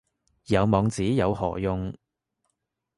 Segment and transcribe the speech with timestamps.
[0.47, 1.93] 有網址有何用